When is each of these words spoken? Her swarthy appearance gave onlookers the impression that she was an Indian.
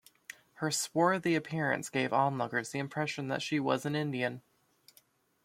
Her 0.53 0.71
swarthy 0.71 1.35
appearance 1.35 1.91
gave 1.91 2.11
onlookers 2.11 2.71
the 2.71 2.79
impression 2.79 3.27
that 3.27 3.43
she 3.43 3.59
was 3.59 3.85
an 3.85 3.93
Indian. 3.95 4.41